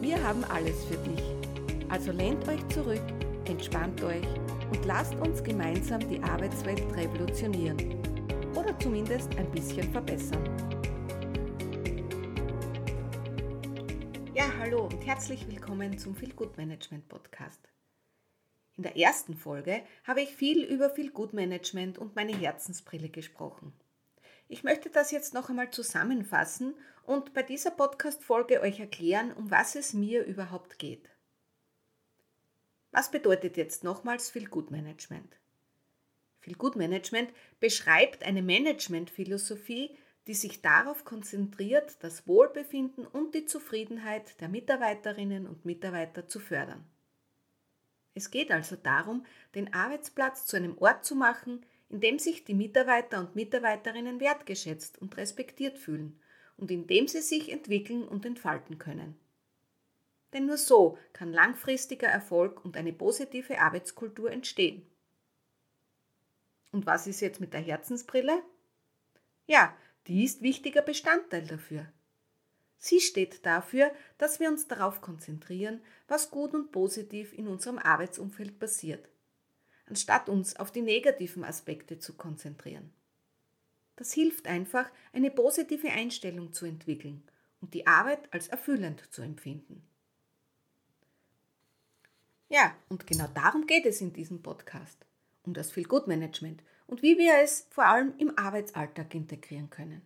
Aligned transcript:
Wir 0.00 0.22
haben 0.24 0.42
alles 0.44 0.82
für 0.86 0.96
dich. 0.96 1.22
Also 1.90 2.10
lehnt 2.10 2.48
euch 2.48 2.66
zurück, 2.68 3.02
entspannt 3.44 4.02
euch 4.02 4.24
und 4.70 4.82
lasst 4.86 5.14
uns 5.16 5.44
gemeinsam 5.44 6.00
die 6.08 6.22
Arbeitswelt 6.22 6.80
revolutionieren. 6.96 7.76
Oder 8.56 8.78
zumindest 8.78 9.36
ein 9.36 9.50
bisschen 9.50 9.92
verbessern. 9.92 10.42
Ja, 14.34 14.44
hallo 14.58 14.84
und 14.86 15.06
herzlich 15.06 15.46
willkommen 15.50 15.98
zum 15.98 16.16
Feel 16.16 16.32
Good 16.32 16.56
Management 16.56 17.06
Podcast. 17.06 17.60
In 18.78 18.84
der 18.84 18.96
ersten 18.96 19.34
Folge 19.34 19.82
habe 20.04 20.22
ich 20.22 20.30
viel 20.30 20.64
über 20.64 20.88
Feel 20.88 21.10
Good 21.10 21.34
Management 21.34 21.98
und 21.98 22.16
meine 22.16 22.34
Herzensbrille 22.34 23.10
gesprochen. 23.10 23.74
Ich 24.52 24.64
möchte 24.64 24.90
das 24.90 25.12
jetzt 25.12 25.32
noch 25.32 25.48
einmal 25.48 25.70
zusammenfassen 25.70 26.74
und 27.04 27.34
bei 27.34 27.44
dieser 27.44 27.70
Podcast-Folge 27.70 28.60
euch 28.62 28.80
erklären, 28.80 29.32
um 29.32 29.52
was 29.52 29.76
es 29.76 29.94
mir 29.94 30.24
überhaupt 30.24 30.80
geht. 30.80 31.08
Was 32.90 33.12
bedeutet 33.12 33.56
jetzt 33.56 33.84
nochmals 33.84 34.28
Feel 34.28 34.48
Good 34.48 34.72
Management? 34.72 35.36
Feel 36.40 36.56
Good 36.56 36.74
Management 36.74 37.30
beschreibt 37.60 38.24
eine 38.24 38.42
Managementphilosophie, 38.42 39.96
die 40.26 40.34
sich 40.34 40.60
darauf 40.60 41.04
konzentriert, 41.04 42.02
das 42.02 42.26
Wohlbefinden 42.26 43.06
und 43.06 43.36
die 43.36 43.46
Zufriedenheit 43.46 44.40
der 44.40 44.48
Mitarbeiterinnen 44.48 45.46
und 45.46 45.64
Mitarbeiter 45.64 46.26
zu 46.26 46.40
fördern. 46.40 46.84
Es 48.14 48.32
geht 48.32 48.50
also 48.50 48.74
darum, 48.74 49.24
den 49.54 49.72
Arbeitsplatz 49.72 50.44
zu 50.44 50.56
einem 50.56 50.76
Ort 50.78 51.04
zu 51.04 51.14
machen, 51.14 51.64
in 51.90 52.00
dem 52.00 52.18
sich 52.20 52.44
die 52.44 52.54
Mitarbeiter 52.54 53.18
und 53.18 53.34
Mitarbeiterinnen 53.34 54.20
wertgeschätzt 54.20 55.02
und 55.02 55.16
respektiert 55.16 55.76
fühlen 55.76 56.18
und 56.56 56.70
in 56.70 56.86
dem 56.86 57.08
sie 57.08 57.20
sich 57.20 57.50
entwickeln 57.50 58.06
und 58.06 58.24
entfalten 58.24 58.78
können. 58.78 59.18
Denn 60.32 60.46
nur 60.46 60.56
so 60.56 60.96
kann 61.12 61.32
langfristiger 61.32 62.06
Erfolg 62.06 62.64
und 62.64 62.76
eine 62.76 62.92
positive 62.92 63.60
Arbeitskultur 63.60 64.30
entstehen. 64.30 64.86
Und 66.70 66.86
was 66.86 67.08
ist 67.08 67.20
jetzt 67.20 67.40
mit 67.40 67.52
der 67.52 67.60
Herzensbrille? 67.60 68.40
Ja, 69.46 69.76
die 70.06 70.22
ist 70.22 70.42
wichtiger 70.42 70.82
Bestandteil 70.82 71.44
dafür. 71.44 71.92
Sie 72.78 73.00
steht 73.00 73.44
dafür, 73.44 73.90
dass 74.16 74.38
wir 74.38 74.48
uns 74.48 74.68
darauf 74.68 75.00
konzentrieren, 75.00 75.82
was 76.06 76.30
gut 76.30 76.54
und 76.54 76.70
positiv 76.70 77.36
in 77.36 77.48
unserem 77.48 77.78
Arbeitsumfeld 77.78 78.60
passiert 78.60 79.08
anstatt 79.90 80.28
uns 80.28 80.56
auf 80.56 80.70
die 80.70 80.82
negativen 80.82 81.44
Aspekte 81.44 81.98
zu 81.98 82.14
konzentrieren. 82.14 82.90
Das 83.96 84.12
hilft 84.12 84.46
einfach, 84.46 84.90
eine 85.12 85.30
positive 85.30 85.90
Einstellung 85.90 86.54
zu 86.54 86.64
entwickeln 86.64 87.22
und 87.60 87.74
die 87.74 87.86
Arbeit 87.86 88.32
als 88.32 88.48
erfüllend 88.48 89.02
zu 89.12 89.20
empfinden. 89.20 89.82
Ja, 92.48 92.74
und 92.88 93.06
genau 93.06 93.26
darum 93.34 93.66
geht 93.66 93.84
es 93.84 94.00
in 94.00 94.12
diesem 94.12 94.42
Podcast, 94.42 95.04
um 95.42 95.54
das 95.54 95.70
Feel-Good-Management 95.72 96.62
und 96.86 97.02
wie 97.02 97.18
wir 97.18 97.34
es 97.42 97.66
vor 97.70 97.84
allem 97.84 98.14
im 98.18 98.38
Arbeitsalltag 98.38 99.14
integrieren 99.14 99.70
können. 99.70 100.02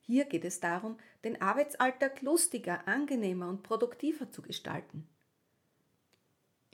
Hier 0.00 0.24
geht 0.24 0.44
es 0.44 0.60
darum, 0.60 0.98
den 1.24 1.40
Arbeitsalltag 1.40 2.20
lustiger, 2.22 2.88
angenehmer 2.88 3.48
und 3.48 3.62
produktiver 3.62 4.30
zu 4.30 4.42
gestalten. 4.42 5.06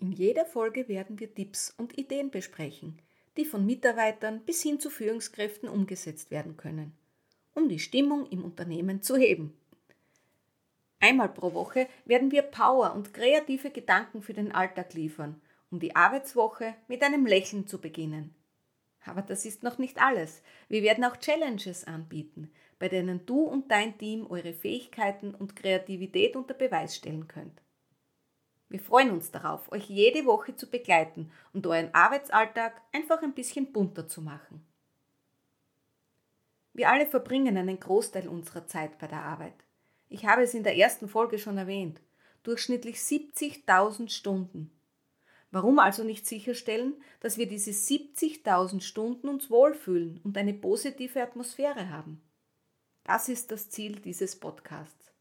In 0.00 0.12
jeder 0.12 0.46
Folge 0.46 0.86
werden 0.86 1.18
wir 1.18 1.34
Tipps 1.34 1.74
und 1.76 1.98
Ideen 1.98 2.30
besprechen, 2.30 3.00
die 3.36 3.44
von 3.44 3.66
Mitarbeitern 3.66 4.42
bis 4.46 4.62
hin 4.62 4.78
zu 4.78 4.90
Führungskräften 4.90 5.68
umgesetzt 5.68 6.30
werden 6.30 6.56
können, 6.56 6.92
um 7.54 7.68
die 7.68 7.80
Stimmung 7.80 8.24
im 8.26 8.44
Unternehmen 8.44 9.02
zu 9.02 9.16
heben. 9.16 9.58
Einmal 11.00 11.28
pro 11.28 11.52
Woche 11.52 11.88
werden 12.04 12.30
wir 12.30 12.42
Power 12.42 12.94
und 12.94 13.12
kreative 13.12 13.70
Gedanken 13.70 14.22
für 14.22 14.34
den 14.34 14.52
Alltag 14.52 14.94
liefern, 14.94 15.40
um 15.68 15.80
die 15.80 15.96
Arbeitswoche 15.96 16.76
mit 16.86 17.02
einem 17.02 17.26
Lächeln 17.26 17.66
zu 17.66 17.80
beginnen. 17.80 18.36
Aber 19.04 19.22
das 19.22 19.44
ist 19.44 19.64
noch 19.64 19.78
nicht 19.78 20.00
alles. 20.00 20.42
Wir 20.68 20.84
werden 20.84 21.04
auch 21.04 21.16
Challenges 21.16 21.84
anbieten, 21.84 22.52
bei 22.78 22.88
denen 22.88 23.26
du 23.26 23.42
und 23.42 23.70
dein 23.72 23.98
Team 23.98 24.26
eure 24.28 24.52
Fähigkeiten 24.52 25.34
und 25.34 25.56
Kreativität 25.56 26.36
unter 26.36 26.54
Beweis 26.54 26.94
stellen 26.94 27.26
könnt. 27.26 27.60
Wir 28.68 28.80
freuen 28.80 29.10
uns 29.10 29.30
darauf, 29.30 29.72
euch 29.72 29.88
jede 29.88 30.26
Woche 30.26 30.54
zu 30.54 30.68
begleiten 30.68 31.30
und 31.52 31.66
euren 31.66 31.94
Arbeitsalltag 31.94 32.80
einfach 32.92 33.22
ein 33.22 33.34
bisschen 33.34 33.72
bunter 33.72 34.06
zu 34.08 34.20
machen. 34.20 34.66
Wir 36.74 36.90
alle 36.90 37.06
verbringen 37.06 37.56
einen 37.56 37.80
Großteil 37.80 38.28
unserer 38.28 38.66
Zeit 38.66 38.98
bei 38.98 39.06
der 39.06 39.22
Arbeit. 39.22 39.64
Ich 40.08 40.26
habe 40.26 40.42
es 40.42 40.54
in 40.54 40.62
der 40.62 40.76
ersten 40.76 41.08
Folge 41.08 41.38
schon 41.38 41.58
erwähnt. 41.58 42.00
Durchschnittlich 42.42 42.98
70.000 42.98 44.10
Stunden. 44.10 44.70
Warum 45.50 45.78
also 45.78 46.04
nicht 46.04 46.26
sicherstellen, 46.26 46.94
dass 47.20 47.38
wir 47.38 47.48
diese 47.48 47.70
70.000 47.70 48.80
Stunden 48.82 49.28
uns 49.28 49.50
wohlfühlen 49.50 50.20
und 50.22 50.36
eine 50.36 50.54
positive 50.54 51.22
Atmosphäre 51.22 51.88
haben? 51.88 52.22
Das 53.04 53.30
ist 53.30 53.50
das 53.50 53.70
Ziel 53.70 53.98
dieses 54.00 54.38
Podcasts. 54.38 55.12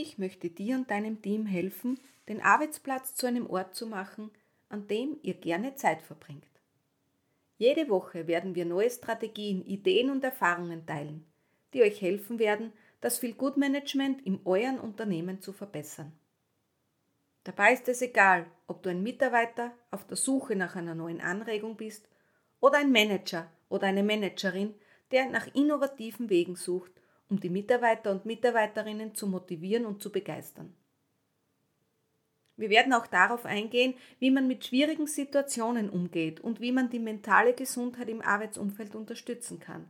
Ich 0.00 0.16
möchte 0.16 0.48
dir 0.48 0.76
und 0.76 0.92
deinem 0.92 1.22
Team 1.22 1.44
helfen, 1.44 1.98
den 2.28 2.40
Arbeitsplatz 2.40 3.16
zu 3.16 3.26
einem 3.26 3.50
Ort 3.50 3.74
zu 3.74 3.84
machen, 3.84 4.30
an 4.68 4.86
dem 4.86 5.18
ihr 5.22 5.34
gerne 5.34 5.74
Zeit 5.74 6.02
verbringt. 6.02 6.46
Jede 7.56 7.88
Woche 7.88 8.28
werden 8.28 8.54
wir 8.54 8.64
neue 8.64 8.90
Strategien, 8.90 9.66
Ideen 9.66 10.10
und 10.10 10.22
Erfahrungen 10.22 10.86
teilen, 10.86 11.26
die 11.74 11.82
euch 11.82 12.00
helfen 12.00 12.38
werden, 12.38 12.72
das 13.00 13.18
Feel-Good-Management 13.18 14.24
in 14.24 14.38
euren 14.44 14.78
Unternehmen 14.78 15.40
zu 15.40 15.52
verbessern. 15.52 16.12
Dabei 17.42 17.72
ist 17.72 17.88
es 17.88 18.00
egal, 18.00 18.46
ob 18.68 18.84
du 18.84 18.90
ein 18.90 19.02
Mitarbeiter 19.02 19.72
auf 19.90 20.06
der 20.06 20.16
Suche 20.16 20.54
nach 20.54 20.76
einer 20.76 20.94
neuen 20.94 21.20
Anregung 21.20 21.76
bist 21.76 22.08
oder 22.60 22.78
ein 22.78 22.92
Manager 22.92 23.50
oder 23.68 23.88
eine 23.88 24.04
Managerin, 24.04 24.76
der 25.10 25.28
nach 25.28 25.52
innovativen 25.56 26.30
Wegen 26.30 26.54
sucht, 26.54 26.92
um 27.28 27.40
die 27.40 27.50
Mitarbeiter 27.50 28.10
und 28.10 28.26
Mitarbeiterinnen 28.26 29.14
zu 29.14 29.26
motivieren 29.26 29.86
und 29.86 30.02
zu 30.02 30.10
begeistern. 30.10 30.74
Wir 32.56 32.70
werden 32.70 32.92
auch 32.92 33.06
darauf 33.06 33.46
eingehen, 33.46 33.94
wie 34.18 34.32
man 34.32 34.48
mit 34.48 34.64
schwierigen 34.64 35.06
Situationen 35.06 35.88
umgeht 35.88 36.40
und 36.40 36.60
wie 36.60 36.72
man 36.72 36.90
die 36.90 36.98
mentale 36.98 37.54
Gesundheit 37.54 38.08
im 38.08 38.20
Arbeitsumfeld 38.20 38.96
unterstützen 38.96 39.60
kann. 39.60 39.86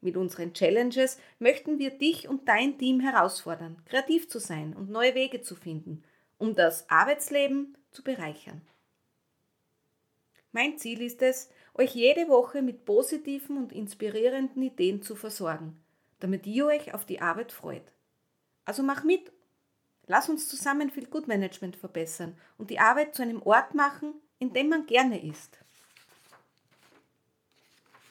Mit 0.00 0.16
unseren 0.16 0.52
Challenges 0.52 1.18
möchten 1.38 1.78
wir 1.78 1.90
dich 1.90 2.28
und 2.28 2.46
dein 2.46 2.78
Team 2.78 3.00
herausfordern, 3.00 3.82
kreativ 3.86 4.28
zu 4.28 4.38
sein 4.38 4.76
und 4.76 4.90
neue 4.90 5.14
Wege 5.14 5.40
zu 5.40 5.56
finden, 5.56 6.04
um 6.38 6.54
das 6.54 6.88
Arbeitsleben 6.88 7.76
zu 7.90 8.04
bereichern. 8.04 8.60
Mein 10.52 10.78
Ziel 10.78 11.02
ist 11.02 11.20
es, 11.20 11.50
euch 11.74 11.96
jede 11.96 12.28
Woche 12.28 12.62
mit 12.62 12.84
positiven 12.84 13.56
und 13.56 13.72
inspirierenden 13.72 14.62
Ideen 14.62 15.02
zu 15.02 15.16
versorgen, 15.16 15.83
damit 16.24 16.46
ihr 16.46 16.64
euch 16.64 16.94
auf 16.94 17.04
die 17.04 17.20
Arbeit 17.20 17.52
freut. 17.52 17.92
Also 18.64 18.82
mach 18.82 19.04
mit 19.04 19.30
Lass 20.06 20.30
uns 20.30 20.48
zusammen 20.48 20.90
viel 20.90 21.06
Gutmanagement 21.06 21.76
verbessern 21.76 22.34
und 22.56 22.70
die 22.70 22.78
Arbeit 22.78 23.14
zu 23.14 23.20
einem 23.20 23.42
Ort 23.42 23.74
machen, 23.74 24.14
in 24.38 24.54
dem 24.54 24.70
man 24.70 24.86
gerne 24.86 25.22
ist. 25.22 25.58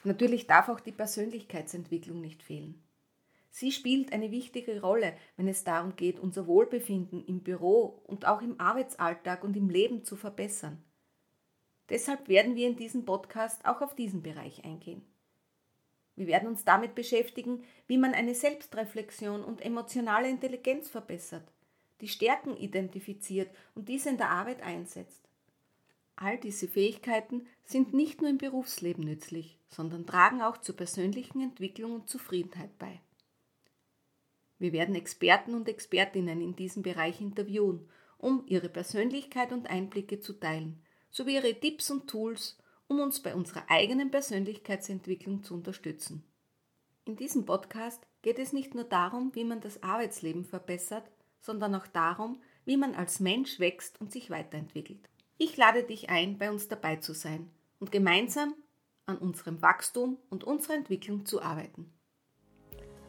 Natürlich 0.04 0.46
darf 0.46 0.68
auch 0.68 0.78
die 0.78 0.92
Persönlichkeitsentwicklung 0.92 2.20
nicht 2.20 2.44
fehlen. 2.44 2.80
Sie 3.50 3.72
spielt 3.72 4.12
eine 4.12 4.30
wichtige 4.30 4.80
Rolle, 4.80 5.16
wenn 5.36 5.48
es 5.48 5.64
darum 5.64 5.96
geht, 5.96 6.20
unser 6.20 6.46
Wohlbefinden 6.46 7.24
im 7.26 7.40
Büro 7.40 8.00
und 8.06 8.28
auch 8.28 8.42
im 8.42 8.60
Arbeitsalltag 8.60 9.42
und 9.42 9.56
im 9.56 9.70
Leben 9.70 10.04
zu 10.04 10.14
verbessern. 10.14 10.84
Deshalb 11.88 12.28
werden 12.28 12.54
wir 12.54 12.68
in 12.68 12.76
diesem 12.76 13.04
Podcast 13.04 13.64
auch 13.64 13.82
auf 13.82 13.96
diesen 13.96 14.22
Bereich 14.22 14.64
eingehen. 14.64 15.02
Wir 16.16 16.26
werden 16.26 16.48
uns 16.48 16.64
damit 16.64 16.94
beschäftigen, 16.94 17.64
wie 17.86 17.98
man 17.98 18.14
eine 18.14 18.34
Selbstreflexion 18.34 19.42
und 19.42 19.60
emotionale 19.60 20.28
Intelligenz 20.28 20.88
verbessert 20.88 21.50
die 22.00 22.08
Stärken 22.08 22.56
identifiziert 22.56 23.50
und 23.74 23.88
diese 23.88 24.10
in 24.10 24.18
der 24.18 24.30
Arbeit 24.30 24.62
einsetzt. 24.62 25.22
All 26.16 26.38
diese 26.38 26.68
Fähigkeiten 26.68 27.46
sind 27.64 27.94
nicht 27.94 28.20
nur 28.20 28.30
im 28.30 28.38
Berufsleben 28.38 29.04
nützlich, 29.04 29.58
sondern 29.68 30.06
tragen 30.06 30.42
auch 30.42 30.58
zur 30.58 30.76
persönlichen 30.76 31.40
Entwicklung 31.40 31.92
und 31.92 32.08
Zufriedenheit 32.08 32.78
bei. 32.78 33.00
Wir 34.58 34.72
werden 34.72 34.94
Experten 34.94 35.54
und 35.54 35.68
Expertinnen 35.68 36.40
in 36.40 36.54
diesem 36.54 36.82
Bereich 36.82 37.20
interviewen, 37.20 37.88
um 38.18 38.44
ihre 38.46 38.68
Persönlichkeit 38.68 39.52
und 39.52 39.68
Einblicke 39.68 40.20
zu 40.20 40.34
teilen, 40.34 40.80
sowie 41.10 41.34
ihre 41.34 41.58
Tipps 41.58 41.90
und 41.90 42.08
Tools, 42.08 42.58
um 42.88 43.00
uns 43.00 43.20
bei 43.20 43.34
unserer 43.34 43.64
eigenen 43.68 44.10
Persönlichkeitsentwicklung 44.10 45.42
zu 45.42 45.54
unterstützen. 45.54 46.24
In 47.04 47.16
diesem 47.16 47.44
Podcast 47.44 48.06
geht 48.22 48.38
es 48.38 48.52
nicht 48.52 48.74
nur 48.74 48.84
darum, 48.84 49.34
wie 49.34 49.44
man 49.44 49.60
das 49.60 49.82
Arbeitsleben 49.82 50.44
verbessert, 50.44 51.10
sondern 51.40 51.74
auch 51.74 51.86
darum, 51.86 52.40
wie 52.64 52.76
man 52.76 52.94
als 52.94 53.20
Mensch 53.20 53.60
wächst 53.60 54.00
und 54.00 54.10
sich 54.10 54.30
weiterentwickelt. 54.30 55.10
Ich 55.36 55.56
lade 55.56 55.82
dich 55.82 56.08
ein, 56.08 56.38
bei 56.38 56.50
uns 56.50 56.68
dabei 56.68 56.96
zu 56.96 57.12
sein 57.12 57.50
und 57.80 57.92
gemeinsam 57.92 58.54
an 59.06 59.18
unserem 59.18 59.60
Wachstum 59.60 60.16
und 60.30 60.44
unserer 60.44 60.74
Entwicklung 60.74 61.26
zu 61.26 61.42
arbeiten. 61.42 61.92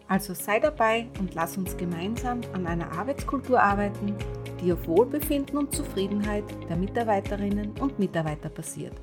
Also 0.07 0.33
sei 0.33 0.59
dabei 0.59 1.07
und 1.19 1.33
lass 1.33 1.57
uns 1.57 1.77
gemeinsam 1.77 2.41
an 2.53 2.67
einer 2.67 2.91
Arbeitskultur 2.91 3.61
arbeiten, 3.61 4.15
die 4.61 4.71
auf 4.71 4.87
Wohlbefinden 4.87 5.57
und 5.57 5.73
Zufriedenheit 5.73 6.43
der 6.69 6.75
Mitarbeiterinnen 6.75 7.79
und 7.79 7.97
Mitarbeiter 7.97 8.49
basiert. 8.49 8.99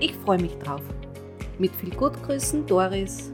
Ich 0.00 0.14
freue 0.14 0.40
mich 0.40 0.56
drauf. 0.56 0.80
Mit 1.58 1.76
viel 1.76 1.90
Gutgrüßen, 1.90 2.66
Doris 2.66 3.32